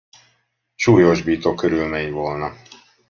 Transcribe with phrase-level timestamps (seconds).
[0.75, 2.55] Súlyosbító körülmény volna.